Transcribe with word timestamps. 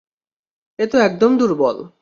এ 0.79 0.85
তো 0.87 0.97
একদম 0.99 1.31
দুর্বল! 1.37 1.77